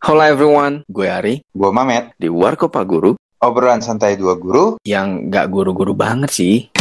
[0.00, 4.80] Halo everyone, gue Ari Gue Mamet, di Warkopa Guru obrolan santai dua guru.
[4.80, 6.72] yang gak guru-guru banget sih.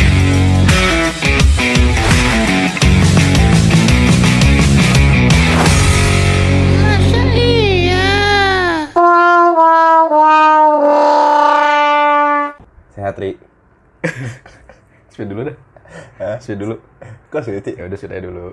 [6.79, 8.07] Masa iya?
[12.91, 13.35] Sehat, Ri.
[15.11, 15.57] Speed dulu dah.
[16.39, 16.75] Speed dulu.
[17.31, 17.55] Kok sih?
[17.75, 18.45] Ya udah sudah dulu.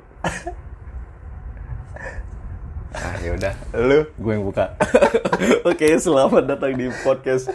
[2.97, 4.01] Ah ya udah, Lu?
[4.09, 4.73] gue yang buka.
[5.69, 7.53] Oke, selamat datang di podcast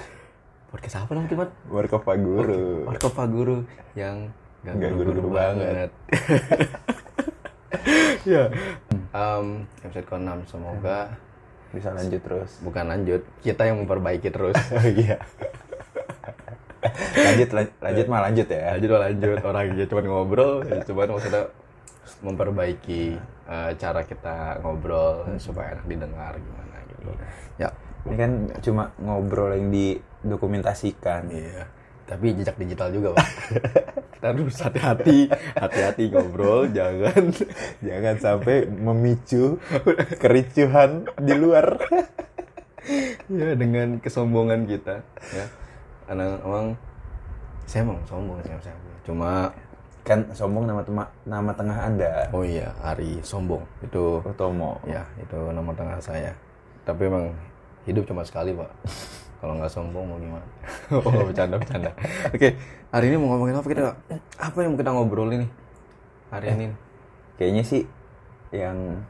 [0.70, 1.50] podcast apa namanya, Teman?
[1.68, 2.86] Warkop Guru.
[2.86, 3.58] Warkop Guru
[3.94, 4.30] yang
[4.62, 5.90] gak Nggak guru-guru guru-guru banget.
[8.32, 8.44] ya.
[9.12, 9.46] Em,
[9.82, 11.00] episode ke-6 semoga
[11.72, 12.52] Bisa lanjut terus.
[12.62, 14.56] bukan lanjut, kita yang memperbaiki terus.
[14.72, 15.18] Oh iya.
[17.14, 18.74] lanjut, lan- lanjut mah lanjut ya.
[18.74, 21.46] lanjut lah lanjut orang aja cuma ngobrol ya cuma maksudnya
[22.20, 23.16] memperbaiki
[23.48, 27.12] eh, cara kita ngobrol supaya enak didengar gimana gitu
[27.58, 27.70] ya
[28.02, 28.32] Ini kan
[28.66, 31.30] cuma ngobrol yang didokumentasikan.
[31.30, 31.70] iya
[32.12, 33.28] tapi jejak digital juga pak
[34.20, 35.20] kita harus hati-hati
[35.56, 37.32] hati-hati ngobrol jangan
[37.88, 39.56] Jangan sampai memicu
[40.20, 41.80] kericuhan di luar.
[43.32, 45.46] ya dengan kesombongan kita ya
[46.10, 46.76] karena emang
[47.64, 48.76] saya emang sombong sih saya
[49.08, 49.54] cuma
[50.02, 52.26] Kan sombong nama tema- nama tengah Anda.
[52.30, 54.82] oh iya Ari sombong itu Utomo.
[54.84, 56.34] Ya, itu nama tengah saya.
[56.82, 57.30] Tapi emang
[57.84, 58.70] hidup cuma sekali, Pak.
[59.40, 60.46] Kalau nggak sombong mau gimana?
[60.96, 61.90] oh, bercanda, bercanda.
[62.28, 62.58] Oke,
[62.90, 63.82] hari ini mau ngomongin apa kita?
[64.38, 65.52] Apa yang kita ngobrolin nih?
[66.30, 66.68] Hari ini.
[67.36, 67.82] Kayaknya sih
[68.52, 69.02] yang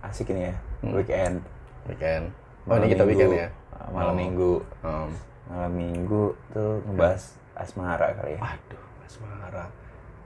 [0.00, 0.54] asik ini ya.
[0.80, 1.42] Weekend.
[1.86, 2.30] Weekend.
[2.66, 3.18] Oh, Malam ini kita minggu.
[3.26, 3.48] weekend ya?
[3.88, 4.18] Malam Oh.
[4.18, 4.52] minggu.
[4.82, 5.08] Um,
[5.48, 7.22] Malam minggu tuh ngebahas
[7.54, 8.40] asmara kali ya.
[8.40, 9.64] waduh, asmara.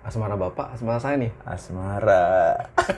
[0.02, 1.32] Asmara Bapak, asmara saya nih.
[1.44, 2.58] Asmara.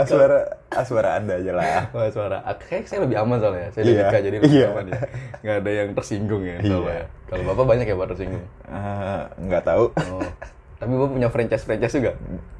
[0.00, 0.38] asmara
[0.70, 1.66] asmara Anda aja lah.
[1.94, 2.38] Oh, asmara.
[2.42, 3.68] Ak- Kayak saya lebih aman soalnya.
[3.70, 4.66] Saya Iya, udah nikah jadi lebih iya.
[4.70, 5.00] aman ya.
[5.42, 6.94] Nggak ada yang tersinggung ya soalnya.
[6.94, 7.04] Iya.
[7.26, 8.44] Kalau Bapak banyak ya Pak tersinggung.
[8.66, 9.84] Eh, nggak tahu.
[9.90, 10.22] Oh.
[10.80, 12.12] Tapi Bapak punya franchise-franchise juga?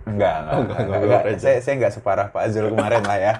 [0.04, 1.40] Enggak, enggak, Oh, nggak, enggak, nggak, enggak.
[1.40, 3.34] Saya saya enggak separah Pak Azul kemarin lah ya.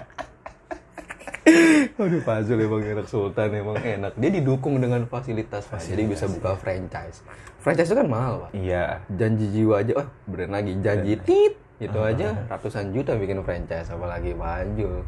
[2.01, 4.17] Aduh Pak Zul emang enak Sultan emang enak.
[4.17, 5.85] Dia didukung dengan fasilitas Pak.
[5.85, 7.21] Jadi bisa buka franchise.
[7.61, 8.51] Franchise itu kan mahal Pak.
[8.57, 9.05] Iya.
[9.13, 14.33] Janji jiwa aja, oh brand lagi janji tit itu aja ratusan juta bikin franchise apalagi
[14.33, 15.05] Pak Zul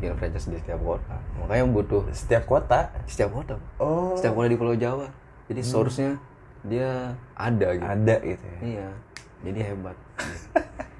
[0.00, 1.16] bikin franchise di setiap kota.
[1.44, 2.88] Makanya butuh Setiap kota.
[3.04, 3.60] setiap kota.
[3.76, 4.16] Oh.
[4.16, 5.12] Setiap kota di Pulau Jawa.
[5.52, 6.16] Jadi source-nya
[6.64, 7.84] dia ada gitu.
[7.84, 8.58] Ada gitu ya.
[8.64, 8.88] Iya.
[9.44, 9.96] Jadi hebat.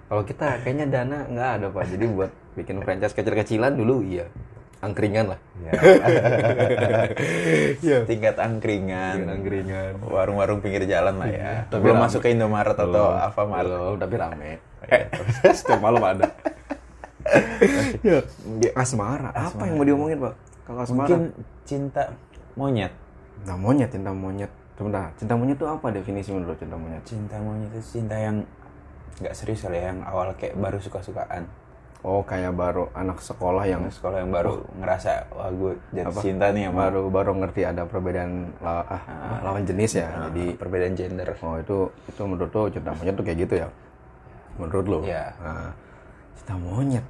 [0.05, 1.84] Kalau kita kayaknya dana nggak ada Pak.
[1.97, 2.28] Jadi buat
[2.61, 4.28] bikin franchise kecil-kecilan dulu iya.
[4.81, 5.41] Angkringan lah.
[5.61, 5.73] Iya.
[7.85, 7.99] Iya.
[8.11, 9.29] Tingkat angkringan.
[9.29, 10.01] angkringan.
[10.01, 11.69] Warung-warung pinggir jalan lah ya.
[11.69, 12.05] Tapi Belum rame.
[12.09, 13.69] masuk ke Indomaret atau Alfamart.
[13.69, 14.51] Belum, tapi rame.
[14.89, 15.05] Eh,
[15.59, 16.33] setiap malam ada.
[18.01, 18.25] ya.
[18.73, 19.31] Asmara.
[19.37, 20.35] Apa yang mau diomongin, Pak?
[20.65, 21.07] Kalau asmara.
[21.07, 21.21] Mungkin
[21.69, 22.03] cinta
[22.57, 22.93] monyet.
[23.45, 24.51] Cinta monyet, cinta monyet.
[24.81, 27.05] Sebentar, cinta monyet itu apa definisi menurut cinta monyet?
[27.05, 28.49] Cinta monyet itu cinta yang
[29.21, 31.45] nggak serius kali ya, yang awal kayak baru suka-sukaan.
[32.00, 36.21] Oh, kayak baru anak sekolah yang Yang sekolah yang baru ngerasa wah gue jatuh Apa?
[36.25, 40.09] cinta nih sama baru baru ngerti ada perbedaan la- ah, lawan jenis ya.
[40.09, 41.37] Ah, Jadi perbedaan gender.
[41.39, 41.78] oh itu
[42.09, 43.69] itu menurut lo cinta monyet tuh kayak gitu ya?
[44.56, 44.99] Menurut lo?
[45.05, 45.25] Iya.
[45.37, 45.71] Nah,
[46.34, 47.05] cinta monyet.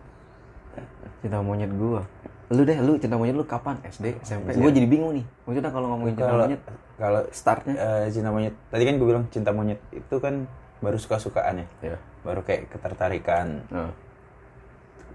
[1.20, 2.02] Cinta monyet gua.
[2.50, 3.78] Lu deh, lu cinta monyet lu kapan?
[3.86, 4.58] SD, SMP?
[4.58, 5.24] Gua jadi bingung nih.
[5.46, 6.60] Maksudnya kalau ngomongin cinta monyet,
[6.98, 7.74] kalau startnya?
[7.78, 10.50] eh, cinta monyet tadi kan gue bilang cinta monyet itu kan
[10.82, 11.94] baru suka-sukaan ya.
[11.94, 11.98] Ya.
[12.26, 13.94] Baru kayak ketertarikan Nah,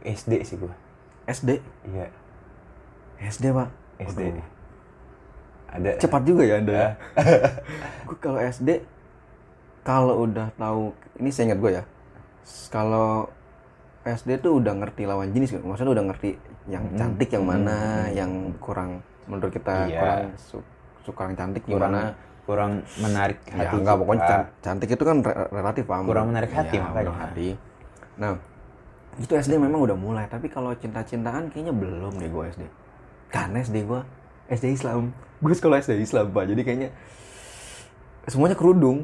[0.05, 0.73] SD sih gue.
[1.25, 2.07] SD, Iya,
[3.19, 3.69] SD pak.
[3.97, 4.21] SD.
[4.29, 4.45] Waduh,
[5.67, 6.71] Ada Cepat juga ya anda.
[6.71, 6.87] ya.
[8.07, 8.69] Gua kalau SD,
[9.81, 11.83] kalau udah tahu, ini saya ingat gue ya.
[12.69, 13.27] Kalau
[14.03, 17.77] SD tuh udah ngerti lawan jenis kan, maksudnya udah ngerti yang cantik yang mana,
[18.09, 18.29] yang
[18.59, 19.99] kurang menurut kita Iya.
[19.99, 20.67] kurang su-
[21.01, 22.13] suka yang cantik kurang gimana.
[22.45, 23.75] kurang menarik Ya hati.
[23.75, 24.25] enggak pokoknya
[24.61, 25.97] cantik itu kan re- relatif Pak.
[26.05, 26.93] Kurang menarik hati, Iya, makanya.
[27.09, 27.47] menarik hati.
[28.15, 28.31] Nah,
[29.19, 32.63] itu SD memang udah mulai, tapi kalau cinta-cintaan kayaknya belum deh gue SD.
[33.31, 34.01] Karena SD gue
[34.51, 35.11] SD Islam.
[35.43, 36.45] Gue sekolah SD Islam Pak.
[36.47, 36.89] Jadi kayaknya
[38.25, 39.03] semuanya kerudung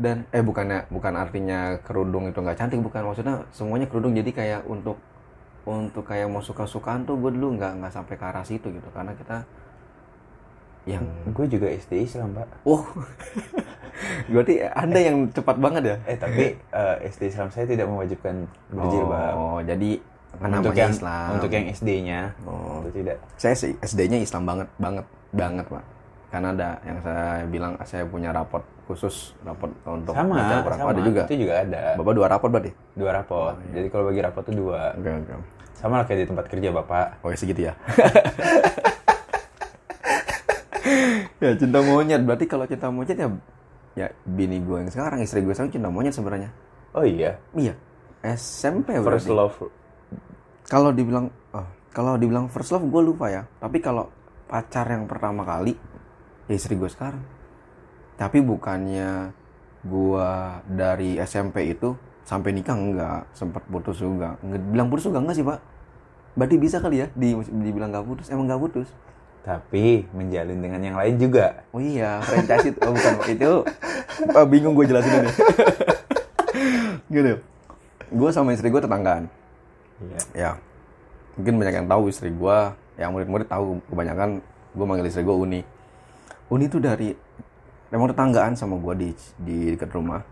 [0.00, 4.62] dan eh bukannya bukan artinya kerudung itu nggak cantik bukan maksudnya semuanya kerudung jadi kayak
[4.64, 4.96] untuk
[5.68, 9.12] untuk kayak mau suka-sukaan tuh gue dulu nggak nggak sampai ke arah situ gitu karena
[9.12, 9.44] kita
[10.88, 11.04] yang
[11.36, 12.48] Gue juga SD Islam, Pak.
[12.64, 12.84] Oh,
[14.32, 15.96] berarti anda yang cepat banget ya?
[16.08, 19.32] Eh, tapi eh, SD Islam saya tidak mewajibkan berjilbab.
[19.36, 19.90] Oh, jadi
[20.40, 21.26] untuk yang Islam.
[21.36, 22.80] untuk yang SD-nya Oh.
[22.86, 23.18] itu tidak.
[23.34, 25.84] saya sih SD-nya Islam banget, banget, banget pak.
[26.30, 30.86] Kanada yang saya bilang saya punya rapot khusus rapot untuk sama, baca sama.
[30.86, 31.22] Oh, ada juga.
[31.26, 31.98] Itu juga ada.
[31.98, 32.70] Bapak dua rapot berarti?
[32.94, 33.54] Dua rapot.
[33.74, 34.94] Jadi kalau bagi rapot tuh dua.
[34.94, 35.34] Oke, oke.
[35.74, 37.06] Sama lah kayak di tempat kerja bapak.
[37.26, 37.74] Oh, ya segitu ya.
[41.40, 43.28] ya cinta monyet berarti kalau cinta monyet ya
[43.98, 46.50] ya bini gue yang sekarang istri gue sekarang cinta monyet sebenarnya.
[46.94, 47.38] Oh iya.
[47.54, 47.74] Iya.
[48.20, 49.32] SMP First berarti.
[49.32, 49.58] love.
[50.68, 53.42] Kalau dibilang oh, kalau dibilang first love gue lupa ya.
[53.58, 54.10] Tapi kalau
[54.50, 55.74] pacar yang pertama kali
[56.50, 57.22] ya istri gue sekarang.
[58.18, 59.32] Tapi bukannya
[59.80, 60.30] gue
[60.68, 61.96] dari SMP itu
[62.26, 64.36] sampai nikah enggak, sempat putus juga.
[64.44, 65.58] Nggak, bilang putus juga enggak sih, Pak?
[66.36, 68.26] Berarti bisa kali ya di dibilang enggak putus.
[68.28, 68.88] Emang enggak putus.
[69.40, 71.64] Tapi menjalin dengan yang lain juga.
[71.72, 72.78] Oh iya, franchise itu.
[72.84, 73.52] Oh bukan, itu
[74.36, 75.30] ah, bingung gue jelasin ini.
[77.14, 77.32] Gini.
[78.10, 79.26] Gue sama istri gue tetanggaan.
[80.00, 80.20] Iya.
[80.32, 80.50] ya
[81.36, 82.58] mungkin banyak yang tahu istri gue
[82.96, 84.40] yang murid-murid tahu kebanyakan
[84.72, 85.60] gue manggil istri gue Uni
[86.48, 87.12] Uni itu dari
[87.88, 90.24] emang tetanggaan sama gue di di dekat rumah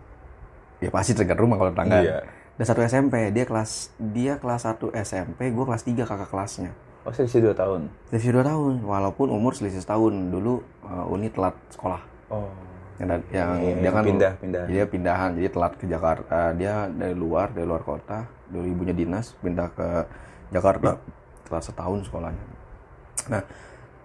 [0.81, 2.19] ya pasti dekat rumah kalau tetanggaan Iya.
[2.57, 6.71] dan satu SMP dia kelas dia kelas 1 SMP gue kelas 3 kakak kelasnya
[7.07, 7.87] Oh selisih dua tahun.
[8.11, 10.11] selisih 2 tahun walaupun umur selisih setahun.
[10.11, 12.01] Dulu uh, Uni telat sekolah.
[12.29, 12.51] Oh.
[12.99, 14.63] yang, yang Iya, dia kan pindah, pindah.
[14.67, 15.29] dia pindahan.
[15.39, 16.51] Jadi telat ke Jakarta.
[16.59, 18.27] Dia dari luar dari luar kota.
[18.51, 19.87] Dulu ibunya dinas pindah ke
[20.51, 20.99] Jakarta.
[21.47, 22.45] Telat setahun sekolahnya.
[23.31, 23.41] Nah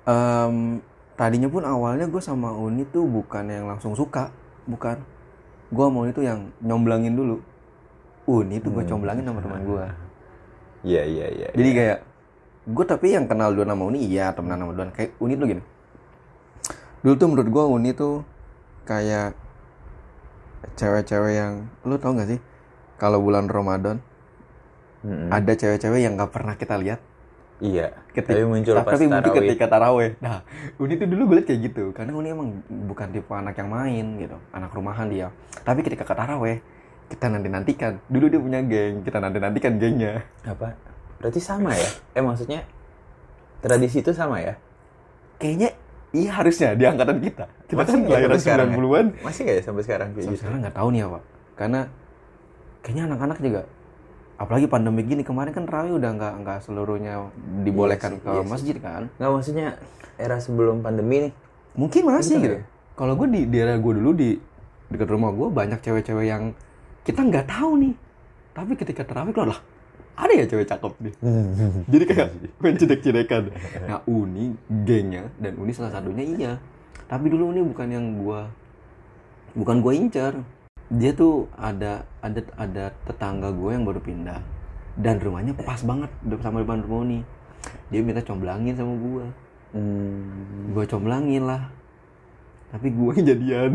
[0.06, 0.79] em,
[1.19, 4.31] tadinya pun awalnya gue sama Uni tuh bukan yang langsung suka.
[4.70, 5.02] Bukan.
[5.75, 7.43] Gue mau itu yang nyomblangin dulu.
[8.25, 9.85] Uni tuh gue comblangin sama teman gue
[10.85, 11.49] Iya iya iya.
[11.56, 11.99] jadi kayak
[12.64, 15.62] gue tapi yang kenal duluan sama Uni iya temenan sama duluan kayak Uni tuh gini
[17.05, 18.25] dulu tuh menurut gue Uni tuh
[18.84, 19.37] kayak
[20.75, 21.52] cewek-cewek yang
[21.84, 22.40] lu tau gak sih
[22.96, 24.00] kalau bulan Ramadan
[25.05, 25.28] Mm-mm.
[25.28, 27.00] ada cewek-cewek yang gak pernah kita lihat
[27.62, 27.94] Iya.
[28.11, 29.46] ketika, Tapi muncul pas tapi muncul tarawih.
[29.46, 30.43] ketika taraweh nah
[30.76, 34.06] Uni tuh dulu gue liat kayak gitu karena Uni emang bukan tipe anak yang main
[34.19, 35.28] gitu anak rumahan dia
[35.62, 36.58] tapi ketika ke taraweh
[37.06, 40.72] kita nanti nantikan dulu dia punya geng kita nanti nantikan gengnya Apa?
[41.25, 41.88] Berarti sama ya?
[42.12, 42.61] Eh maksudnya
[43.59, 44.55] tradisi itu sama ya?
[45.35, 45.75] kayaknya
[46.12, 48.76] iya harusnya di angkatan kita kita Masih kan nggak lahiran sampai sekarang ya?
[48.79, 50.41] 90-an Masih nggak ya sampai sekarang kayak Sampai gitu?
[50.41, 51.23] sekarang nggak tahu nih ya pak
[51.55, 51.81] karena
[52.81, 53.61] kayaknya anak-anak juga
[54.35, 57.12] apalagi pandemi gini kemarin kan Rawi udah nggak nggak seluruhnya
[57.62, 58.47] dibolehkan sih, ke sih.
[58.47, 59.67] masjid kan Nggak maksudnya
[60.15, 61.32] era sebelum pandemi nih.
[61.75, 62.65] mungkin masih gitu ya?
[62.94, 64.31] kalau gue di daerah gue dulu di
[64.87, 66.55] dekat rumah gue banyak cewek-cewek yang
[67.03, 67.94] kita nggak tahu nih
[68.55, 69.59] tapi ketika terawih lah
[70.14, 71.14] ada ya cewek cakep nih.
[71.90, 72.28] Jadi kayak
[72.62, 73.43] main cedek-cedekan
[73.90, 74.55] nah Uni
[74.87, 76.52] gengnya dan Uni salah satunya iya.
[77.11, 78.50] Tapi dulu Uni bukan yang gua
[79.58, 80.38] bukan gua incer.
[80.93, 84.40] Dia tuh ada ada ada tetangga gue yang baru pindah.
[84.94, 87.20] Dan rumahnya pas banget sama depan rumah Uni.
[87.90, 89.26] Dia minta comblangin sama gua.
[89.75, 90.70] Hmm.
[90.70, 91.67] gua comblangin lah.
[92.70, 93.75] Tapi gue jadian.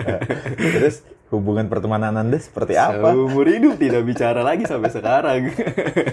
[0.76, 3.10] Terus hubungan pertemanan anda seperti apa?
[3.10, 5.40] Seumur hidup tidak bicara lagi sampai sekarang.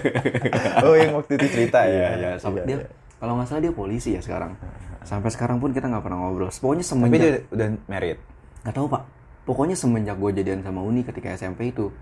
[0.86, 2.08] oh yang waktu itu cerita Iya, ya?
[2.18, 2.30] ya.
[2.36, 2.86] Sampai Iya, dia iya.
[3.16, 4.58] kalau nggak salah dia polisi ya sekarang.
[5.04, 6.50] Sampai sekarang pun kita nggak pernah ngobrol.
[6.50, 8.18] Pokoknya Tapi semenjak dia udah married.
[8.62, 9.02] nggak tahu pak.
[9.44, 11.92] Pokoknya semenjak gue jadian sama Uni ketika SMP itu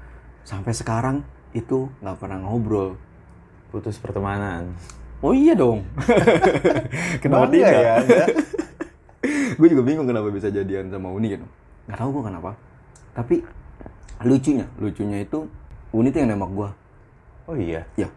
[0.43, 1.17] sampai sekarang
[1.53, 2.97] itu nggak pernah ngobrol.
[3.69, 4.73] Putus pertemanan.
[5.21, 5.85] Oh iya dong.
[7.23, 7.71] kenapa tidak?
[7.71, 7.95] ya
[9.59, 11.47] gue juga bingung kenapa bisa jadian sama Uni gitu.
[11.87, 12.51] Nggak tahu gue kenapa.
[13.13, 13.45] Tapi
[14.25, 15.49] lucunya, lucunya itu
[15.93, 16.71] Uni tuh yang nembak gue.
[17.51, 17.85] Oh iya.
[18.01, 18.09] Ya,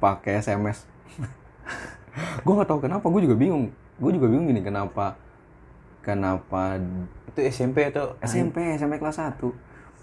[0.00, 0.88] pakai SMS.
[2.44, 3.68] gue nggak tahu kenapa, gue juga bingung.
[4.00, 5.20] Gue juga bingung gini kenapa
[6.00, 6.80] kenapa
[7.28, 9.36] Itu SMP atau SMP SMP kelas 1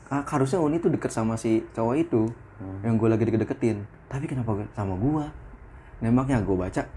[0.08, 2.32] Ah, harusnya Uni tuh deket sama si cowok itu
[2.80, 3.84] yang gue lagi deket-deketin.
[4.08, 5.26] Tapi kenapa sama gue?
[6.00, 6.88] Nembaknya gue baca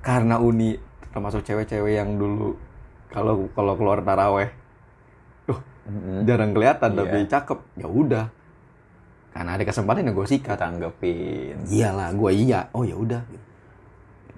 [0.00, 0.80] karena Uni
[1.12, 2.56] termasuk cewek-cewek yang dulu
[3.12, 4.48] kalau kalau keluar taraweh,
[5.86, 6.18] uh, Mm-mm.
[6.24, 6.98] jarang kelihatan Iya.
[7.00, 7.58] tapi cakep.
[7.76, 8.26] Ya udah,
[9.30, 10.56] karena ada kesempatan yang gue sikat.
[10.56, 11.56] Tanggepin.
[11.66, 13.22] iyalah gue iya oh ya udah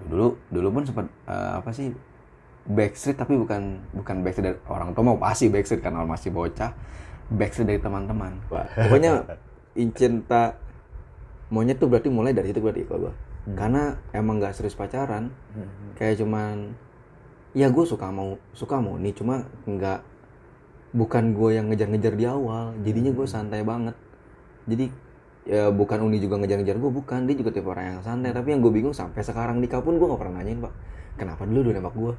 [0.09, 1.90] dulu dulu pun sempat eh, apa sih
[2.64, 6.71] backstreet tapi bukan bukan backstreet dari orang tua mau pasti backstreet karena masih bocah
[7.28, 8.38] backstreet dari teman-teman
[8.78, 9.26] pokoknya
[9.99, 10.55] cinta
[11.49, 13.14] monyet tuh berarti mulai dari situ berarti kalau gue
[13.49, 15.33] karena emang nggak serius pacaran
[15.95, 16.76] kayak cuman
[17.52, 19.99] ya gue suka mau suka mau nih cuma nggak
[20.92, 23.97] bukan gue yang ngejar-ngejar di awal jadinya gue santai banget.
[24.68, 24.87] Jadi
[25.49, 27.21] ya bukan Uni juga ngejar-ngejar gue bukan.
[27.28, 28.33] Dia juga tipe orang yang santai.
[28.33, 30.73] Tapi yang gue bingung sampai sekarang nikah pun gue nggak pernah nanyain pak.
[31.18, 32.14] Kenapa dulu udah nembak gue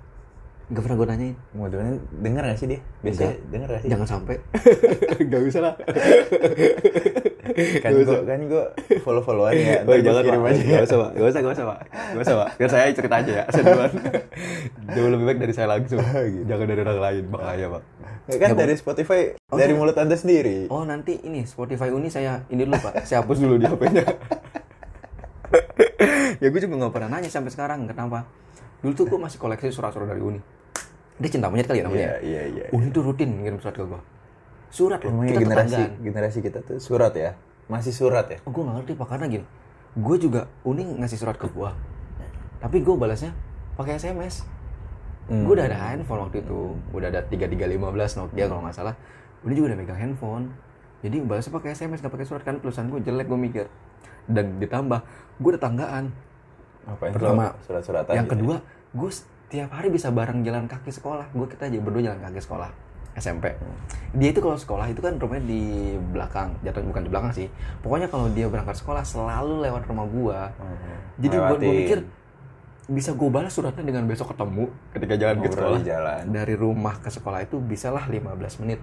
[0.69, 1.35] nggak pernah gue nanyain.
[1.57, 2.79] Mudah-mudahan denger gak sih dia?
[3.01, 3.49] Biasanya Enggak.
[3.49, 3.89] denger gak sih?
[3.89, 4.35] jangan sampai.
[5.29, 5.73] Nggak usah lah
[7.83, 8.63] kan gue kan gue
[9.03, 11.65] follow followan ya Oh, jangan kirim pak, aja gak usah pak, gak usah, gak usah
[11.65, 12.49] pak, gak usah pak.
[12.55, 13.91] Biar saya cerita aja ya, saya duluan.
[14.95, 15.99] Jauh lebih baik dari saya langsung,
[16.49, 17.83] jangan dari orang lain, bahaya pak.
[18.29, 22.45] Ya kan Ya, dari Spotify dari mulut anda sendiri Oh nanti ini Spotify Uni saya
[22.53, 24.05] ini dulu pak, saya hapus dulu di HP-nya.
[26.37, 28.29] ya gue juga nggak pernah nanya sampai sekarang kenapa.
[28.79, 30.39] Dulu tuh gue masih koleksi surat-surat dari Uni.
[31.19, 31.99] Dia cinta monyet kali ya namanya.
[31.99, 34.01] iya iya iya Uni tuh rutin ngirim surat ke gue.
[34.69, 36.05] Surat loh, kita generasi tetanggaan.
[36.05, 37.33] generasi kita tuh surat ya
[37.69, 39.45] masih surat ya gue gak ngerti pak karena gini,
[39.93, 41.69] gue juga Uni ngasih surat ke gue,
[42.57, 43.31] tapi gue balasnya
[43.77, 44.43] pakai SMS.
[45.29, 45.45] Hmm.
[45.45, 48.97] Gue udah ada handphone waktu itu, udah ada 3315 Nokia kalau nggak salah.
[49.45, 50.49] Uni juga udah megang handphone,
[51.05, 53.65] jadi balasnya pakai SMS gak pakai surat kan tulisan gue jelek gue mikir.
[54.25, 55.05] Dan ditambah,
[55.37, 56.09] gue tetanggaan.
[56.89, 58.55] Ngapain Pertama, surat-surat Yang aja kedua,
[58.97, 61.29] gue setiap hari bisa bareng jalan kaki sekolah.
[61.33, 62.88] Gue kita aja berdua jalan kaki sekolah
[63.19, 63.53] SMP.
[64.15, 67.47] Dia itu kalau sekolah itu kan rumahnya di belakang, jatuh bukan di belakang sih.
[67.85, 70.39] Pokoknya kalau dia berangkat sekolah selalu lewat rumah gua.
[71.21, 71.75] Jadi buat Lewatin.
[71.75, 71.99] mikir
[72.89, 74.65] bisa gue balas suratnya dengan besok ketemu
[74.97, 75.77] ketika jalan ke Ngobrol sekolah.
[75.77, 76.21] di jalan.
[76.33, 78.81] Dari rumah ke sekolah itu bisalah 15 menit.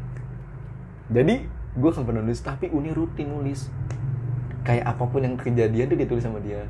[1.11, 1.43] Jadi
[1.77, 3.67] gue kan pernah nulis, tapi Uni rutin nulis.
[4.63, 6.63] Kayak apa pun yang kejadian tuh dia tulis sama dia,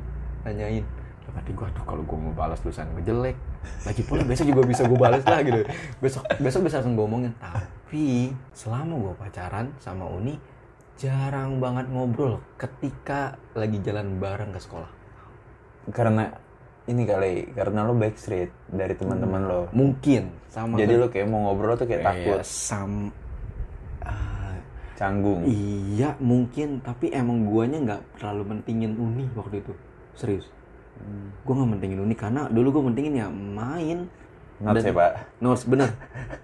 [0.45, 0.81] nanyain.
[1.29, 3.37] Dapat gue tuh kalau gue mau balas tulisan gue jelek.
[3.85, 5.61] Lagi pula besok juga bisa gue balas lah gitu.
[6.03, 7.33] Besok besok bisa langsung gue omongin.
[7.39, 10.35] Tapi selama gue pacaran sama Uni
[10.97, 14.91] jarang banget ngobrol ketika lagi jalan bareng ke sekolah.
[15.87, 16.35] karena
[16.83, 19.61] ini kali karena lo backstreet dari teman-teman lo.
[19.71, 22.43] Mungkin sama jadi lo kayak mau ngobrol tuh kayak takut.
[22.43, 23.15] kayak sam
[24.03, 24.55] ah,
[24.99, 25.47] canggung.
[25.47, 26.83] Iya mungkin.
[26.83, 29.71] Tapi emang guanya nggak terlalu mentingin uni waktu itu.
[30.11, 30.51] Serius
[31.39, 34.09] gue nggak mentingin uni karena dulu gue mentingin ya main.
[34.57, 35.11] Dan- ya pak.
[35.37, 35.93] Notes bener.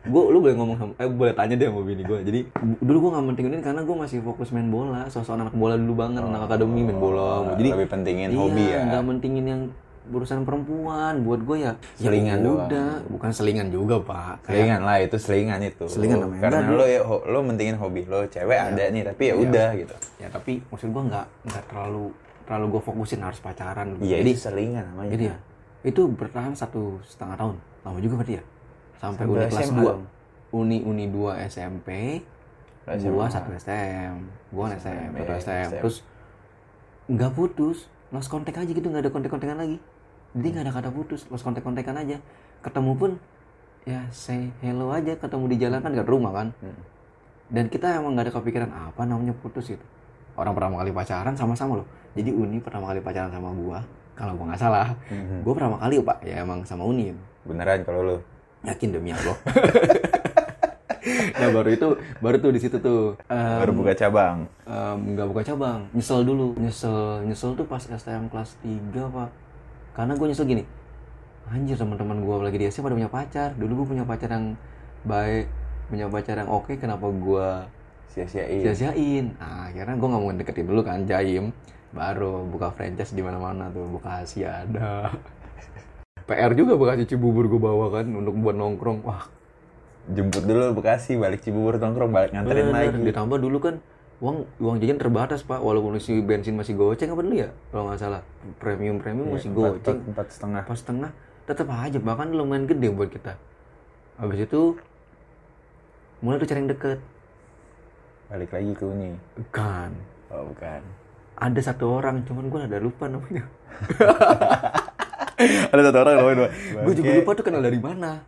[0.04, 2.40] Gue lu boleh ngomong sama eh boleh tanya deh sama bini gue jadi
[2.80, 5.10] dulu gue nggak mentingin karena gue masih fokus main bola.
[5.10, 7.52] Sosok anak bola dulu banget anak akademi main bola.
[7.54, 8.80] jadi Oh, lebih pentingin iya, hobi ya.
[8.86, 9.62] nggak mentingin yang
[10.06, 11.26] urusan perempuan.
[11.26, 12.70] Buat gue ya ya Selingan doang.
[12.70, 14.34] udah bukan selingan juga pak.
[14.40, 15.86] Kayak- selingan lah itu selingan itu.
[15.90, 16.42] Selingan namanya.
[16.44, 19.70] karena Enggak, lo ya ho- lo mentingin hobi lo cewek ada nih tapi ya udah
[19.74, 19.96] gitu.
[20.18, 24.84] Ya tapi maksud gue nggak nggak terlalu terlalu gue fokusin harus pacaran iya jadi selingan
[24.94, 25.12] namanya.
[25.16, 25.36] Jadi ya
[25.84, 27.56] itu bertahan satu setengah tahun.
[27.84, 28.44] Lama juga berarti ya?
[29.00, 30.04] Sampai Sampai uni kelas SMA 2 dong.
[30.54, 31.90] uni uni 2 SMP
[32.84, 33.36] gua SMA.
[33.36, 34.16] satu STM
[34.52, 35.96] gua STM SMP, satu STM terus
[37.12, 37.78] nggak putus
[38.16, 39.78] lost kontak aja gitu nggak ada kontak-kontakan lagi.
[40.34, 42.18] Jadi nggak ada kata putus lost kontak-kontakan aja.
[42.64, 43.12] Ketemu pun
[43.84, 46.48] ya say hello aja ketemu di jalan kan dekat rumah kan.
[46.64, 46.80] Hmm.
[47.52, 49.86] dan kita emang nggak ada kepikiran apa namanya putus gitu
[50.38, 51.88] orang pertama kali pacaran sama-sama loh.
[52.14, 53.80] Jadi Uni pertama kali pacaran sama gua
[54.14, 54.94] kalau gua nggak salah.
[55.10, 55.42] Mhm.
[55.42, 56.18] gua pertama kali pak.
[56.26, 57.14] Ya emang sama Uni.
[57.46, 58.16] Beneran kalau lo
[58.64, 59.38] yakin demi Allah.
[61.34, 61.88] Nah baru itu
[62.24, 63.20] baru tuh di situ tuh.
[63.28, 64.48] Em, baru buka cabang?
[64.96, 65.84] nggak buka cabang.
[65.92, 66.56] Nyesel dulu.
[66.56, 69.30] Nyesel nyesel tuh pas STM kelas 3 pak.
[69.92, 70.64] Karena gue nyesel gini
[71.44, 73.50] anjir teman-teman gue lagi di SMA pada punya pacar.
[73.60, 74.56] Dulu gue punya pacar yang
[75.04, 75.52] baik
[75.92, 77.48] punya pacar yang oke kenapa gue
[78.14, 78.62] sia-siain.
[78.62, 79.26] Sia-siain.
[79.36, 81.50] Nah, akhirnya gue nggak mau deketin dulu kan jaim.
[81.90, 85.14] Baru buka franchise di mana-mana tuh Bekasi ada
[86.30, 89.02] PR juga Bekasi Cibubur gue bawa kan untuk buat nongkrong.
[89.04, 89.26] Wah.
[90.06, 93.02] Jemput dulu Bekasi balik Cibubur nongkrong balik nganterin Bener, lagi.
[93.04, 93.76] ditambah dulu kan
[94.20, 95.60] uang uang jajan terbatas pak.
[95.60, 97.50] Walaupun isi bensin masih goceng apa dulu ya?
[97.70, 98.22] Kalau nggak salah.
[98.58, 99.98] Premium premium Iya, masih empat- goceng.
[99.98, 100.62] empat- empat setengah.
[100.64, 101.12] Pas setengah.
[101.44, 103.36] Tetap aja bahkan lumayan gede buat kita.
[104.16, 104.80] Habis itu
[106.20, 107.00] mulai tuh cari yang deket
[108.34, 109.14] balik lagi ke uni.
[109.54, 109.94] Kan
[110.34, 110.82] oh bukan.
[111.38, 113.46] Ada satu orang cuman gue ada lupa namanya.
[115.74, 116.50] Ada satu orang namanya.
[116.82, 118.26] Gue juga lupa tuh kenal dari mana.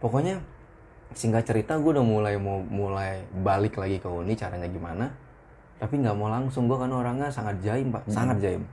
[0.00, 0.40] Pokoknya
[1.12, 5.12] singkat cerita gue udah mulai mau mulai balik lagi ke uni caranya gimana.
[5.76, 8.08] Tapi nggak mau langsung gue kan orangnya sangat jaim pak.
[8.08, 8.64] Sangat jaim.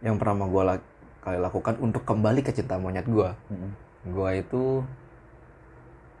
[0.00, 0.88] Yang pertama gue la-
[1.20, 3.28] kali lakukan untuk kembali ke cinta monyet gue
[4.00, 4.84] gue itu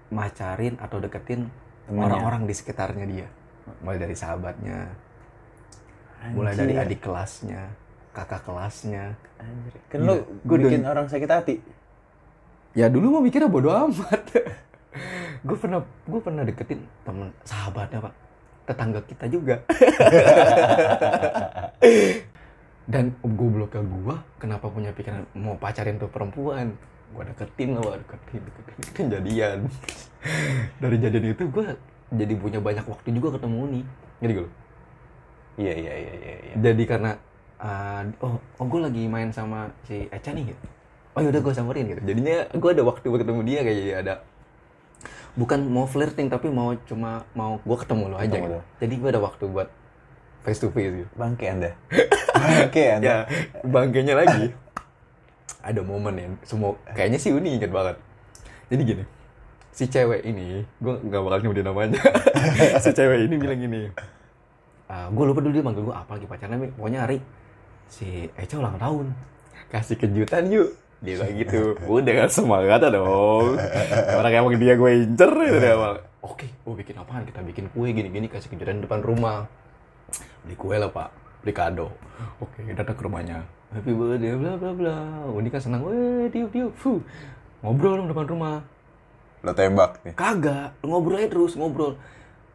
[0.08, 1.48] macarin atau deketin.
[1.90, 3.28] Orang-orang di sekitarnya dia.
[3.82, 4.78] Mulai dari sahabatnya.
[6.36, 6.86] Mulai dari Anjir.
[6.86, 7.62] adik kelasnya
[8.14, 9.14] kakak kelasnya.
[9.38, 9.74] Anjir.
[9.88, 11.56] kan lo Gua bikin orang sakit hati?
[12.74, 14.22] Ya dulu mau mikirnya bodo amat.
[15.46, 18.14] Gue pernah gue pernah deketin temen sahabatnya pak.
[18.68, 19.56] Tetangga kita juga.
[22.92, 26.76] Dan gobloknya gue kenapa punya pikiran mau pacarin tuh perempuan
[27.10, 27.94] gue deketin Pak.
[28.06, 29.58] deketin deketin, deketin jadian
[30.82, 31.66] dari jadian itu gue
[32.10, 33.84] jadi punya banyak waktu juga ketemu nih
[34.20, 34.48] jadi gue
[35.58, 36.54] iya iya iya iya iya.
[36.58, 37.10] jadi karena
[37.58, 40.64] uh, oh oh gue lagi main sama si Echa nih gitu.
[41.18, 44.14] oh yaudah gue samperin gitu jadinya gue ada waktu buat ketemu dia kayak jadi ada
[45.38, 48.54] bukan mau flirting tapi mau cuma mau gue ketemu lo aja Ketemu gitu.
[48.54, 48.60] lo.
[48.82, 49.68] jadi gue ada waktu buat
[50.40, 51.10] face to face gitu.
[51.20, 51.76] Bangke Anda.
[52.40, 53.04] Bangke Anda.
[53.04, 53.16] ya
[53.60, 54.44] bangkainya lagi
[55.60, 57.96] ada momen ya semua kayaknya si Uni inget banget.
[58.72, 59.04] Jadi gini
[59.70, 62.00] si cewek ini gue nggak bakal nyebutin namanya.
[62.84, 63.82] Si cewek ini bilang gini
[64.90, 67.18] gue lupa dulu dia manggil gue apa lagi pacarnya pokoknya hari
[67.86, 69.06] si Eca ulang tahun.
[69.70, 70.74] Kasih kejutan yuk.
[71.00, 71.60] Dia bilang gitu.
[71.86, 73.54] Udah kan semangat dong.
[74.18, 77.22] Orang emang dia gue incer itu dia awal oke oh bikin apaan?
[77.24, 79.46] Kita bikin kue gini-gini kasih kejutan depan rumah.
[80.44, 81.10] Beli kue lah pak.
[81.46, 81.94] Beli kado.
[82.42, 84.96] Oke datang ke rumahnya happy birthday bla bla bla.
[85.30, 85.86] Uni kan senang.
[85.86, 87.00] Weh tiup tiup Fuh.
[87.60, 88.64] ngobrol dong depan rumah.
[89.44, 90.14] Lo tembak nih.
[90.16, 90.74] kagak.
[90.82, 91.96] Ngobrol aja terus ngobrol.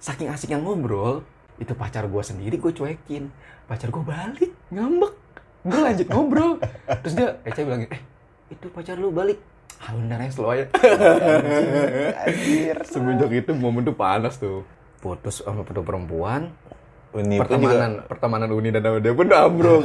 [0.02, 1.24] Saking asiknya ngobrol
[1.56, 3.32] itu pacar gue sendiri gue cuekin.
[3.66, 5.14] Pacar gue balik ngambek.
[5.66, 6.52] Gue lanjut ngobrol.
[7.02, 8.02] Terus dia Eca bilang eh
[8.52, 9.40] itu pacar lu balik.
[9.82, 10.66] Ah bener ya slow aja.
[12.26, 12.78] Anjir.
[12.86, 14.64] semenjak itu momen tuh panas tuh.
[15.02, 16.50] Putus sama perempuan
[17.16, 19.84] Uni pertemanan juga pertemanan Uni dan dia pun udah ambruk.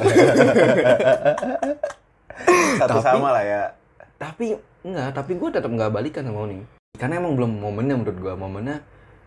[2.77, 3.63] Satu Tapi- sama lah ya.
[4.21, 4.53] tapi
[4.85, 6.61] enggak tapi gue tetap nggak balikan sama Uni.
[6.99, 8.77] Karena emang belum momennya menurut gue momennya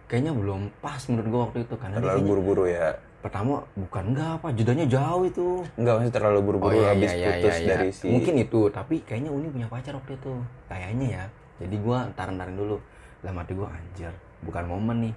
[0.05, 1.75] kayaknya belum pas menurut gue waktu itu.
[1.79, 2.93] Karena Terlalu buru-buru ya.
[3.23, 5.47] pertama bukan enggak apa jedanya jauh itu.
[5.79, 7.69] Enggak masih terlalu buru-buru iya, habis iya, putus iya, iya.
[7.71, 10.33] dari si mungkin itu tapi kayaknya Uni punya pacar waktu itu.
[10.67, 11.23] Kayaknya ya.
[11.63, 12.77] Jadi gue ntaran-ntaran dulu.
[13.23, 14.13] Dalam hati gue anjir.
[14.43, 15.13] Bukan momen nih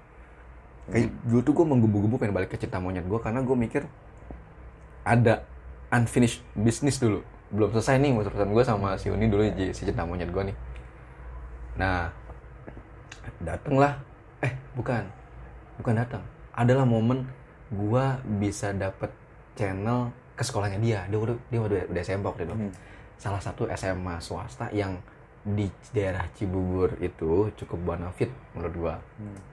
[0.86, 3.82] kayak dulu tuh gue menggebu-gebu pengen balik ke cinta monyet gue karena gue mikir
[5.02, 5.42] ada
[5.90, 7.22] unfinished business dulu.
[7.50, 10.56] Belum selesai nih urusan gue sama si Uni dulu si si cinta monyet gue nih.
[11.78, 12.10] Nah
[13.42, 13.98] datenglah
[14.42, 15.04] eh bukan.
[15.76, 16.22] Bukan datang.
[16.56, 17.28] Adalah momen
[17.68, 18.04] gue
[18.40, 19.10] bisa dapet
[19.58, 21.00] channel ke sekolahnya dia.
[21.10, 22.54] Dia udah dia udah, udah SMP waktu itu.
[22.54, 22.72] Hmm.
[23.16, 25.00] salah satu SMA swasta yang
[25.40, 28.94] di daerah Cibubur itu cukup bonafit menurut gua.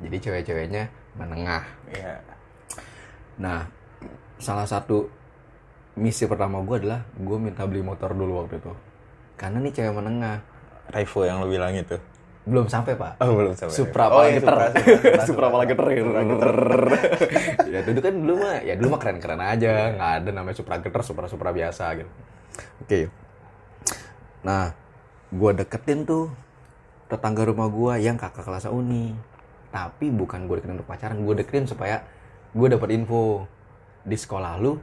[0.04, 2.18] Jadi cewek-ceweknya menengah Iya.
[3.38, 3.66] nah
[4.38, 5.08] salah satu
[5.94, 8.74] misi pertama gua adalah gua minta beli motor dulu waktu itu
[9.38, 10.42] karena nih cewek menengah
[10.90, 11.96] Raivo yang lo bilang itu.
[12.44, 13.72] belum sampai pak Oh, belum sampai.
[13.72, 14.52] Supra oh, iya, ter.
[14.52, 15.88] Supra, Supra, Supra apalagi ter.
[17.72, 21.02] ya dulu kan dulu mah ya dulu mah keren-keren aja, nggak ada namanya Supra geter,
[21.08, 22.12] Supra Supra biasa gitu.
[22.84, 23.08] Oke.
[24.44, 24.76] Nah,
[25.32, 26.36] gua deketin tuh
[27.08, 29.16] tetangga rumah gua yang kakak kelas Uni.
[29.74, 32.06] Tapi bukan gua deketin untuk pacaran, gua deketin supaya
[32.54, 33.50] gua dapat info
[34.06, 34.78] di sekolah lu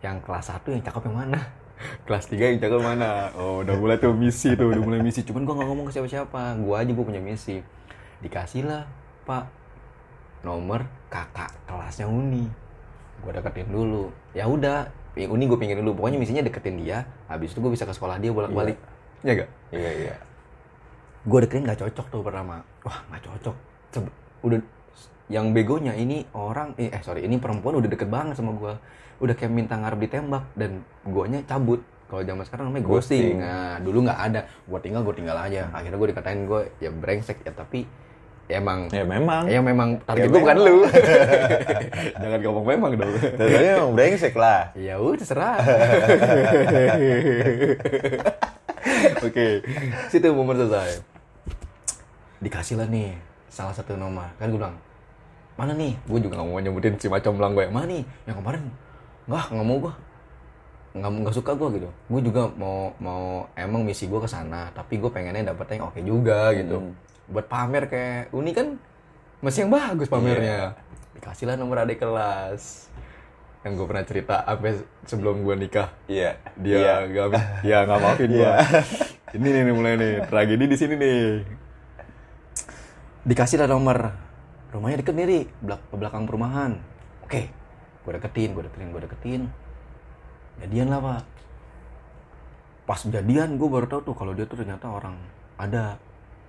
[0.00, 1.40] yang kelas 1 yang cakep yang mana?
[2.08, 3.28] kelas 3 yang cakep mana?
[3.36, 5.20] Oh, udah mulai tuh misi tuh, udah mulai misi.
[5.20, 6.56] Cuman gua nggak ngomong ke siapa-siapa.
[6.64, 7.60] Gua aja gua punya misi.
[8.24, 8.88] Dikasih lah,
[9.28, 9.44] Pak,
[10.40, 12.48] nomor kakak kelasnya Uni.
[13.20, 14.08] Gua deketin dulu.
[14.32, 16.00] Ya udah, yang Uni gue pingin dulu.
[16.00, 17.04] Pokoknya misinya deketin dia.
[17.28, 18.80] Habis itu gue bisa ke sekolah dia bolak-balik.
[19.24, 19.50] Iya gak?
[19.72, 20.14] Iya, iya.
[21.24, 23.56] gue deketin nggak cocok tuh pertama wah nggak cocok
[24.42, 24.60] udah
[25.26, 28.74] yang begonya ini orang eh, eh sorry ini perempuan udah deket banget sama gue
[29.24, 33.40] udah kayak minta ngarep ditembak dan guanya cabut kalau zaman sekarang namanya ghosting, Ghosting.
[33.40, 37.40] nah dulu nggak ada gue tinggal gue tinggal aja akhirnya gue dikatain gue ya brengsek
[37.40, 37.88] ya tapi
[38.44, 39.42] ya emang Ya memang.
[39.48, 40.76] ya memang target Ya gue bukan lu
[42.20, 44.68] jangan ngomong memang dong Tapi emang brengsek lah.
[44.76, 45.56] Ya udah terserah.
[49.24, 49.64] Oke,
[50.12, 51.00] situ momen selesai.
[52.44, 53.16] Dikasih lah nih
[53.54, 54.26] salah satu nomor.
[54.34, 54.74] Kan gue bilang,
[55.54, 55.94] mana nih?
[56.10, 57.70] Gue juga gak mau nyebutin si macam belang gue.
[57.70, 58.02] Mana nih?
[58.26, 58.62] Yang kemarin?
[59.30, 59.94] Nggak, nggak mau gue.
[60.94, 61.88] Nggak, nggak suka gue gitu.
[62.10, 64.74] Gue juga mau mau emang misi gue ke sana.
[64.74, 66.82] Tapi gue pengennya dapetnya yang oke juga gitu.
[66.82, 66.92] Hmm.
[67.30, 68.74] Buat pamer kayak Uni kan
[69.38, 70.74] masih yang bagus pamernya.
[71.14, 72.90] Dikasih lah nomor adik kelas.
[73.64, 74.72] Yang gue pernah cerita sampai
[75.08, 76.36] sebelum gue nikah Iya.
[76.60, 76.94] dia Iya.
[77.08, 77.26] nggak
[77.64, 78.60] ya nggak maafin gua
[79.32, 81.20] ini nih, mulai nih tragedi di sini nih
[83.24, 84.12] dikasih lah nomor
[84.72, 86.76] rumahnya deket nih belak belakang perumahan
[87.24, 87.42] oke
[88.04, 89.42] gue deketin gue deketin gue deketin
[90.60, 91.22] jadian lah pak
[92.84, 95.16] pas jadian gue baru tahu tuh kalau dia tuh ternyata orang
[95.56, 95.96] ada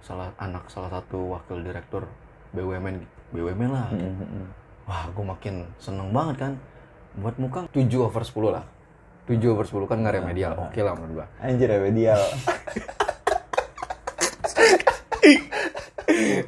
[0.03, 2.03] salah anak salah satu wakil direktur
[2.51, 4.65] BUMN BUMN lah Mm-mm.
[4.85, 6.53] Wah, gue makin seneng banget kan.
[7.17, 8.69] Buat muka 7 over 10 lah.
[9.25, 10.53] 7 over 10 kan nggak remedial.
[10.61, 11.27] Oke lah menurut gue.
[11.41, 12.21] Anjir remedial.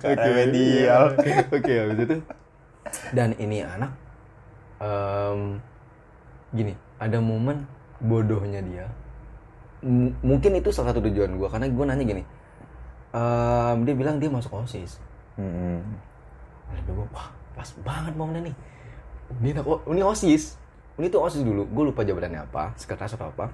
[0.03, 1.03] remedial.
[1.55, 2.15] Oke, habis itu.
[3.11, 3.91] Dan ini anak,
[4.79, 5.59] em,
[6.51, 7.67] gini, ada momen
[7.99, 8.87] bodohnya dia.
[9.83, 12.23] M- mungkin itu salah satu tujuan gue, karena gue nanya gini.
[13.11, 14.99] em, dia bilang dia masuk OSIS.
[15.35, 15.83] Mm-mm.
[16.71, 18.55] Lalu gue, wah pas banget momennya nih.
[19.43, 19.49] Ini,
[19.91, 20.55] ini OSIS.
[20.97, 21.67] Ini tuh OSIS dulu.
[21.67, 23.51] Gue lupa jabatannya apa, sekretaris atau apa.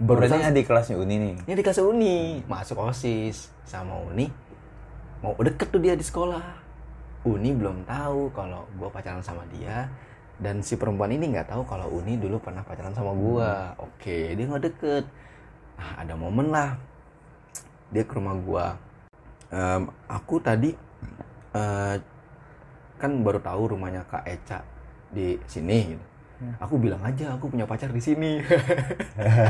[0.00, 1.34] Berarti Barusan adik kelasnya Uni nih.
[1.44, 4.47] ini dikasih Uni, masuk OSIS sama Uni.
[5.18, 6.66] Mau deket tuh dia di sekolah.
[7.26, 9.90] Uni belum tahu kalau gue pacaran sama dia
[10.38, 13.74] dan si perempuan ini nggak tahu kalau Uni dulu pernah pacaran sama gua.
[13.82, 15.04] Oke dia nggak deket.
[15.74, 16.78] Nah, ada momen lah.
[17.90, 18.66] Dia ke rumah gua.
[19.50, 20.70] Em, aku tadi
[21.54, 21.96] eh,
[22.98, 24.62] kan baru tahu rumahnya Kak Eca
[25.10, 26.04] di sini gitu.
[26.62, 28.38] Aku bilang aja aku punya pacar di sini.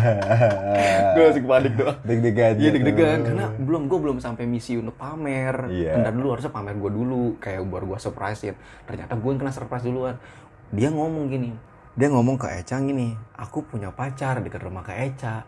[1.14, 1.92] gue langsung panik tuh.
[2.01, 2.57] Deg-degan.
[2.57, 2.81] Iya gitu.
[2.81, 5.68] deg-degan karena belum gue belum sampai misi untuk pamer.
[5.68, 6.01] Iya.
[6.01, 8.57] Bentar dulu harusnya pamer gue dulu kayak baru gue surprisein.
[8.88, 10.16] Ternyata gue yang kena surprise duluan.
[10.72, 11.53] Dia ngomong gini.
[11.98, 15.42] Dia ngomong ke Eca gini, aku punya pacar dekat rumah Kak Eca.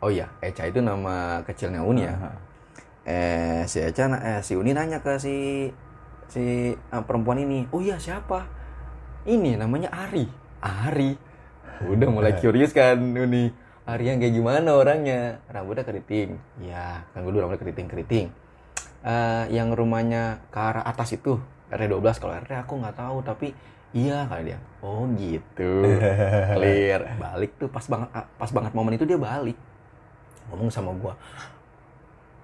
[0.00, 2.16] Oh iya, Eca itu nama kecilnya Uni ya.
[3.04, 5.68] Eh si Eca, eh si Uni nanya ke si
[6.24, 8.57] si ah, perempuan ini, oh iya siapa?
[9.28, 10.24] Ini namanya Ari.
[10.64, 11.12] Ari.
[11.84, 13.52] Udah mulai curious kan Uni.
[13.84, 15.44] Ari yang kayak gimana orangnya?
[15.52, 16.40] Rambutnya keriting.
[16.64, 18.32] Ya, kan gue dulu rambutnya keriting-keriting.
[19.04, 21.36] Eh, yang rumahnya ke arah atas itu
[21.68, 23.52] RT 12 kalau RT aku nggak tahu tapi
[23.92, 24.58] iya kali dia.
[24.80, 25.84] Oh gitu.
[26.56, 27.20] Clear.
[27.20, 29.60] Balik tuh pas banget ah, pas banget momen itu dia balik.
[30.48, 31.12] Ngomong sama gua.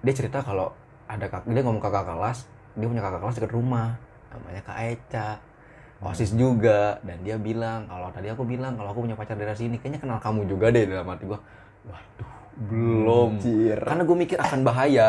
[0.05, 0.69] Dia cerita kalau
[1.09, 2.45] ada kak, dia ngomong kakak kelas,
[2.77, 3.97] dia punya kakak kelas dekat rumah
[4.29, 5.29] namanya Kak Eca.
[5.99, 9.79] OSIS juga dan dia bilang kalau tadi aku bilang kalau aku punya pacar dari sini
[9.79, 11.39] kayaknya kenal kamu juga deh dalam hati gua.
[11.87, 12.31] Waduh,
[12.67, 13.29] belum.
[13.39, 13.79] Anjir.
[13.79, 15.07] Karena gue mikir akan bahaya.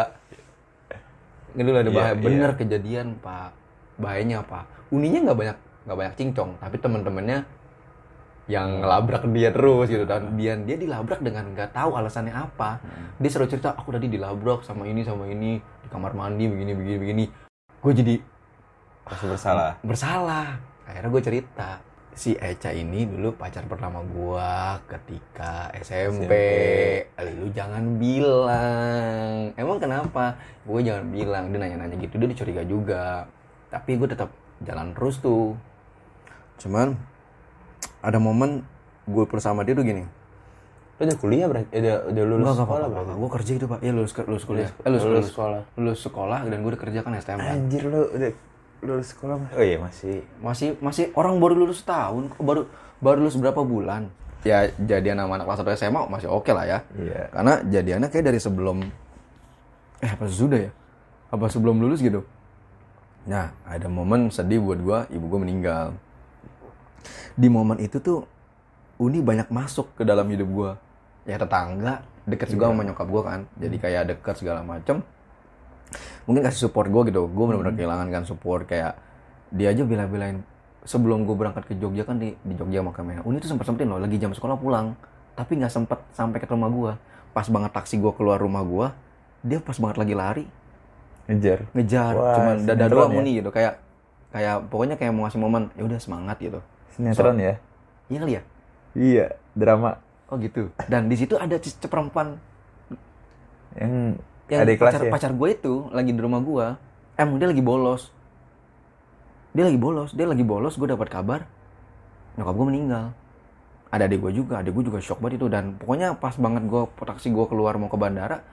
[1.56, 2.14] Ini dulu ada Iya, bahaya.
[2.14, 2.22] iya.
[2.22, 3.50] Bener kejadian pak.
[3.96, 4.68] Bahayanya apa?
[4.92, 7.38] Uninya nggak banyak nggak banyak cincong, tapi teman-temannya
[8.46, 12.78] yang ngelabrak dia terus gitu dan dia dia dilabrak dengan nggak tahu alasannya apa.
[13.18, 16.96] Dia selalu cerita aku tadi dilabrak sama ini sama ini di kamar mandi begini begini
[17.00, 17.24] begini.
[17.82, 18.14] Gue jadi
[19.06, 19.72] Rasa bersalah.
[19.82, 20.46] bersalah.
[20.86, 21.70] Akhirnya gue cerita
[22.16, 26.32] si Eca ini dulu pacar pertama gua ketika SMP.
[27.36, 29.52] Lu jangan bilang.
[29.52, 30.32] Emang kenapa?
[30.64, 31.52] Gue jangan bilang.
[31.52, 32.16] Dia nanya-nanya gitu.
[32.16, 33.28] Dia dicuriga juga.
[33.68, 34.32] Tapi gue tetap
[34.64, 35.52] jalan terus tuh.
[36.56, 36.96] Cuman
[38.00, 38.64] ada momen
[39.04, 40.08] gue bersama dia tuh gini.
[40.96, 41.68] Lu udah kuliah berarti?
[41.76, 43.12] Eh, udah, udah lulus sekolah berarti?
[43.12, 43.78] Gue kerja itu pak.
[43.84, 44.70] Iya lulus, lulus kuliah.
[44.72, 45.60] Eh, Lulus lulus, lulus, sekolah.
[45.76, 47.38] lulus sekolah dan gue udah kerja kan STM.
[47.44, 48.30] Anjir lu udah
[48.86, 49.50] lulus sekolah Mas?
[49.52, 50.22] Oh iya masih.
[50.38, 52.70] masih masih orang baru lulus tahun baru
[53.02, 54.08] baru lulus berapa bulan?
[54.46, 56.78] Ya jadian sama anak kelas 1 SMA masih oke lah ya.
[56.94, 57.34] Iya.
[57.34, 58.86] karena jadiannya kayak dari sebelum
[59.98, 60.70] eh apa sudah ya?
[61.34, 62.22] Apa sebelum lulus gitu?
[63.26, 65.98] Nah ada momen sedih buat gua ibu gua meninggal.
[67.34, 68.24] Di momen itu tuh
[68.96, 70.70] Uni banyak masuk ke dalam hidup gua.
[71.28, 73.40] Ya tetangga deket juga sama nyokap gua kan.
[73.58, 75.02] Jadi kayak deket segala macem
[76.26, 77.30] mungkin kasih support gue gitu.
[77.30, 78.98] Gue benar-benar kehilangan kan support kayak
[79.54, 80.42] dia aja bela-belain
[80.86, 83.98] sebelum gue berangkat ke Jogja kan di, di Jogja makamnya Uni tuh sempat sempetin loh
[83.98, 84.94] lagi jam sekolah pulang
[85.34, 86.92] tapi nggak sempet sampai ke rumah gue
[87.34, 88.86] pas banget taksi gue keluar rumah gue
[89.46, 90.44] dia pas banget lagi lari.
[91.26, 91.70] Ngejar.
[91.74, 93.18] ngejar Wah, cuman dada doang ya?
[93.22, 93.50] Uni gitu.
[93.54, 93.82] Kayak
[94.34, 96.60] kayak pokoknya kayak mau ngasih momen ya udah semangat gitu.
[96.94, 97.54] Sinetron ya?
[98.06, 98.42] iya kali ya?
[98.96, 100.00] Iya, drama.
[100.30, 100.70] oh gitu.
[100.90, 101.54] Dan di situ ada
[101.86, 102.38] perempuan.
[103.76, 105.12] Yang, yang adik kelas pacar, ya?
[105.12, 106.66] pacar gue itu lagi di rumah gue
[107.18, 108.14] emang dia lagi bolos.
[109.56, 110.10] Dia lagi bolos.
[110.12, 111.40] Dia lagi bolos gue dapat kabar
[112.36, 113.04] nyokap gue meninggal.
[113.90, 114.60] Ada adik gue juga.
[114.60, 115.46] Adik gue juga shock banget itu.
[115.48, 118.44] Dan pokoknya pas banget gue taksi gue keluar mau ke bandara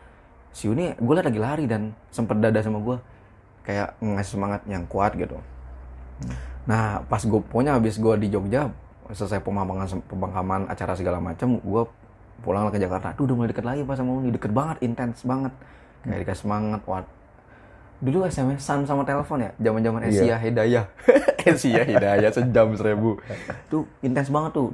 [0.54, 2.98] si Uni gue liat lagi lari dan sempet dada sama gue
[3.66, 5.42] kayak ngasih semangat yang kuat gitu.
[6.70, 8.70] Nah pas gue pokoknya habis gue di Jogja
[9.10, 11.84] selesai pemakaman pemakaman acara segala macam gue
[12.46, 13.18] pulang ke Jakarta.
[13.18, 14.30] Tuh udah mulai deket lagi pas sama Uni.
[14.30, 15.52] Deket banget intens banget
[16.04, 17.06] kayak dikasih semangat kuat
[18.04, 19.52] dulu SMS-an sama telepon ya?
[19.64, 20.86] Zaman zaman Asia Hidayah.
[21.48, 23.16] Asia Hidayah sejam seribu.
[23.72, 24.68] Tuh intens banget tuh.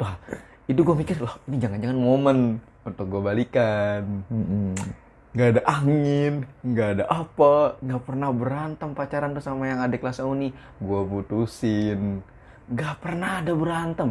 [0.66, 2.38] Itu gue mikir loh ini jangan-jangan momen
[2.82, 4.26] untuk gue balikan.
[4.34, 4.74] Mm-mm.
[5.30, 10.26] nggak ada angin nggak ada apa nggak pernah berantem pacaran tuh sama yang adik kelas
[10.26, 10.50] Uni.
[10.82, 12.26] Gue putusin.
[12.66, 14.10] Nggak pernah ada berantem.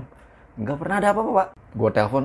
[0.54, 1.48] Nggak pernah ada apa-apa pak.
[1.74, 2.24] Gue telepon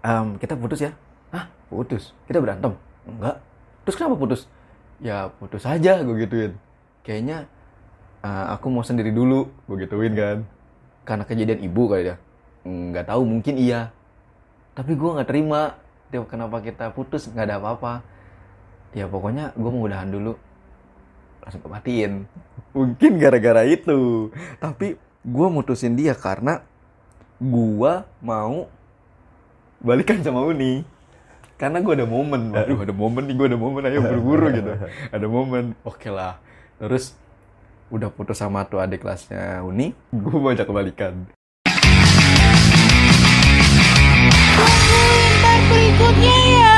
[0.00, 0.96] "Em, kita putus ya.
[1.36, 1.52] Hah?
[1.68, 2.16] Putus?
[2.24, 2.72] Kita berantem?
[3.04, 3.44] Enggak
[3.86, 4.50] terus kenapa putus?
[4.98, 6.52] Ya putus aja gue gituin.
[7.06, 7.46] Kayaknya
[8.26, 10.38] eh, aku mau sendiri dulu gue gituin kan.
[11.06, 12.16] Karena kejadian ibu kali ya.
[12.66, 13.94] Nggak tahu mungkin iya.
[14.74, 15.78] Tapi gue nggak terima.
[16.10, 18.02] Dia kenapa kita putus nggak ada apa-apa.
[18.90, 20.34] Ya pokoknya gue mau udahan dulu.
[21.46, 22.26] Langsung kematiin
[22.76, 24.28] mungkin gara-gara itu.
[24.60, 26.60] Tapi gue mutusin dia karena
[27.40, 28.68] gue mau
[29.80, 30.84] balikan sama Uni
[31.56, 32.84] karena gue ada momen waduh.
[32.84, 34.72] ada momen nih gue ada momen ayo buru-buru gitu.
[35.08, 36.36] Ada momen oke lah.
[36.76, 37.16] Terus
[37.88, 41.24] udah putus sama tuh adik kelasnya Uni gue mau ajak kebalikan.
[44.52, 46.75] Tungguin part berikutnya ya.